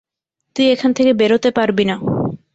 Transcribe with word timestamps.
তুই 0.55 0.65
এখান 0.67 0.91
থেকে 0.93 1.11
বেরোতে 1.13 1.49
পারবি 1.57 1.83
না। 1.85 1.95